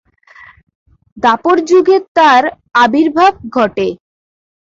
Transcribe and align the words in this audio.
দ্বাপরযুগে 1.17 1.97
তাঁর 2.17 2.43
আবির্ভাব 2.75 3.33
ঘটে। 3.55 3.87